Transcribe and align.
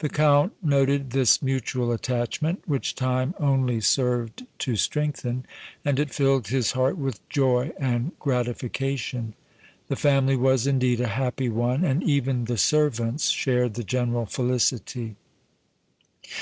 The 0.00 0.10
Count 0.10 0.52
noted 0.62 1.12
this 1.12 1.40
mutual 1.40 1.92
attachment, 1.92 2.62
which 2.66 2.94
time 2.94 3.32
only 3.38 3.80
served 3.80 4.44
to 4.58 4.76
strengthen, 4.76 5.46
and 5.82 5.98
it 5.98 6.12
filled 6.12 6.48
his 6.48 6.72
heart 6.72 6.98
with 6.98 7.26
joy 7.30 7.72
and 7.78 8.12
gratification. 8.18 9.32
The 9.88 9.96
family 9.96 10.36
was, 10.36 10.66
indeed, 10.66 11.00
a 11.00 11.08
happy 11.16 11.48
one, 11.48 11.84
and 11.84 12.02
even 12.02 12.44
the 12.44 12.58
servants 12.58 13.30
shared 13.30 13.72
the 13.72 13.82
general 13.82 14.26
felicity. 14.26 15.16